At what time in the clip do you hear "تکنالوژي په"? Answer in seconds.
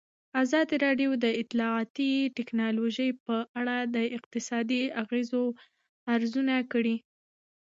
2.37-3.35